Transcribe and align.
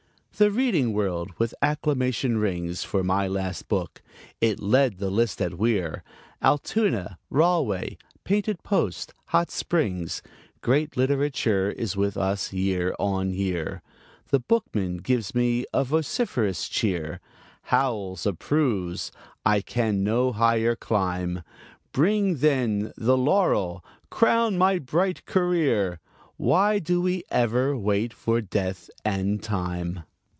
The 0.37 0.49
reading 0.49 0.91
world 0.93 1.33
with 1.37 1.53
acclamation 1.61 2.39
rings 2.39 2.83
For 2.83 3.03
my 3.03 3.27
last 3.27 3.67
book. 3.67 4.01
It 4.39 4.59
led 4.59 4.97
the 4.97 5.11
list 5.11 5.39
at 5.39 5.53
Weir, 5.55 6.01
Altoona, 6.41 7.19
Rahway, 7.29 7.99
Painted 8.23 8.63
Post, 8.63 9.13
Hot 9.25 9.51
Springs: 9.51 10.23
Great 10.61 10.97
literature 10.97 11.69
is 11.69 11.95
with 11.95 12.17
us 12.17 12.51
year 12.51 12.95
on 12.97 13.29
year. 13.29 13.83
"The 14.31 14.39
Bookman" 14.39 14.97
gives 14.97 15.35
me 15.35 15.67
a 15.75 15.83
vociferous 15.83 16.67
cheer. 16.67 17.19
Howells 17.65 18.25
approves. 18.25 19.11
I 19.45 19.61
can 19.61 20.03
no 20.03 20.31
higher 20.31 20.75
climb. 20.75 21.43
Bring, 21.91 22.37
then, 22.37 22.93
the 22.97 23.17
laurel: 23.17 23.85
crown 24.09 24.57
my 24.57 24.79
bright 24.79 25.23
career 25.27 25.99
Why 26.35 26.79
do 26.79 26.99
we 26.99 27.21
ever 27.29 27.77
wait 27.77 28.11
for 28.11 28.41
Death 28.41 28.89
and 29.05 29.43
Time? 29.43 30.01